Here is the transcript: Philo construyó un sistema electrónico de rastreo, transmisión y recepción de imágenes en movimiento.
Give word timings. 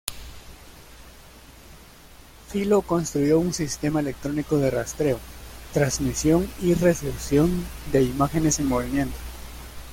Philo 2.49 2.81
construyó 2.81 3.37
un 3.39 3.53
sistema 3.53 3.99
electrónico 3.99 4.57
de 4.57 4.71
rastreo, 4.71 5.19
transmisión 5.75 6.49
y 6.59 6.73
recepción 6.73 7.63
de 7.91 8.01
imágenes 8.01 8.57
en 8.57 8.65
movimiento. 8.65 9.15